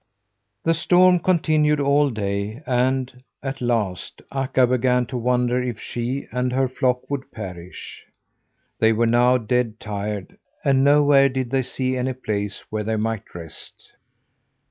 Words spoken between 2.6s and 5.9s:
and, at last, Akka began to wonder if